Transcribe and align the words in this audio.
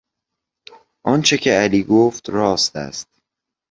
آنچه 1.05 1.37
که 1.37 1.51
علی 1.51 1.83
گفت 1.83 2.29
راست 2.29 2.75
است. 2.75 3.07